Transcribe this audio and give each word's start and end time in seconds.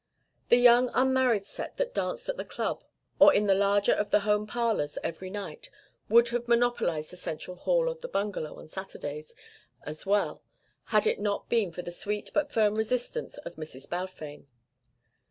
The 0.49 0.57
young 0.57 0.89
unmarried 0.95 1.45
set 1.45 1.77
that 1.77 1.93
danced 1.93 2.27
at 2.27 2.35
the 2.35 2.43
Club 2.43 2.83
or 3.19 3.31
in 3.31 3.45
the 3.45 3.53
larger 3.53 3.93
of 3.93 4.09
the 4.09 4.21
home 4.21 4.47
parlours 4.47 4.97
every 5.03 5.29
night 5.29 5.69
would 6.09 6.29
have 6.29 6.47
monopolised 6.47 7.11
the 7.11 7.17
central 7.17 7.55
hall 7.55 7.87
of 7.87 8.01
the 8.01 8.07
bungalow 8.07 8.55
on 8.57 8.67
Saturdays 8.67 9.35
as 9.83 10.03
well 10.03 10.41
had 10.85 11.05
it 11.05 11.19
not 11.19 11.49
been 11.49 11.71
for 11.71 11.83
the 11.83 11.91
sweet 11.91 12.31
but 12.33 12.51
firm 12.51 12.73
resistance 12.73 13.37
of 13.45 13.57
Mrs. 13.57 13.87
Balfame. 13.87 14.47